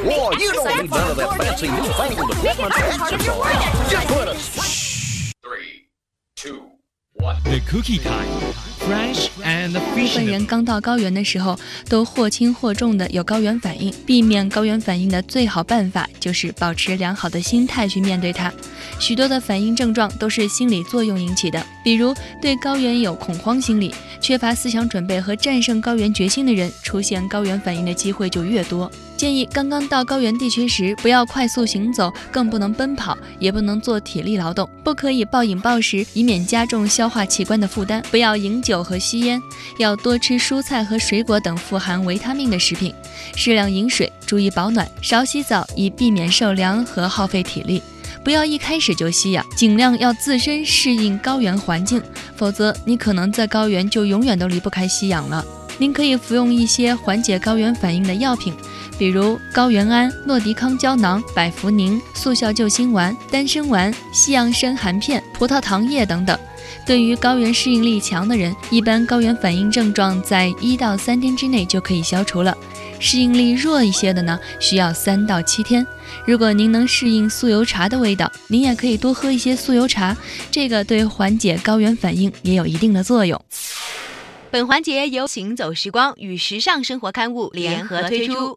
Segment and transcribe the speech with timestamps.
[0.00, 3.90] Well, you don't need none of that fancy newfangled equipment to exercise.
[3.90, 4.34] Just put a
[5.42, 5.88] Three,
[6.36, 6.60] two,
[7.14, 7.42] one.
[7.42, 8.28] The cookie time,
[8.78, 11.58] fresh and 部分.人刚到高原的时候，
[11.88, 13.92] 都或轻或重的有高原反应。
[14.06, 18.52] 避免高原反应的最好办法就是保持良好的心态去面对它。
[18.98, 28.90] 许多的反应症状都是心理作用引起的，比如对高原有恐慌心理、缺乏思想准备和战胜高原决心的人，出现高原反应的机会就越多。
[29.16, 38.00] 建议刚刚到高原地区时，不要快速行走，更不能奔跑，也不能做体力劳动，不可以暴饮暴食，以免加重消化器官的负担。
[38.12, 39.42] 不要饮酒和吸烟，
[39.78, 42.94] 要多吃蔬菜和水果等富含维他命的食品，
[43.34, 47.82] 适量饮水，注意保暖，少洗澡，以避免受凉和耗费体力。
[48.22, 52.02] 不要一开始就吸氧，尽量要自身适应高原环境，
[52.36, 55.42] 否则你可能在高原就永远都离不开吸氧了。
[55.78, 58.52] 您可以服用一些缓解高原反应的药品，
[58.98, 66.38] 比如高原安、诺迪康胶囊、百福宁、速效救心丸、丹参丸、西洋参含片、葡萄糖液等等。
[66.84, 72.54] 对于高原适应力强的人，一般高原反应症状在一到三天之内就可以消除了。
[73.00, 75.86] 适应力弱一些的呢，需要三到七天。
[76.26, 80.16] 如果您能适应酥油茶的味道，您也可以多喝一些酥油茶，
[80.50, 83.40] 这个对缓解高原反应也有一定的作用。
[84.50, 88.56] 本环节由《行走时光》与时尚生活刊物联合推出。